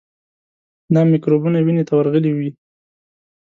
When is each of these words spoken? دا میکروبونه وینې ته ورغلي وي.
دا 0.93 1.01
میکروبونه 1.11 1.57
وینې 1.61 1.83
ته 1.87 1.93
ورغلي 1.95 2.31
وي. 2.37 2.49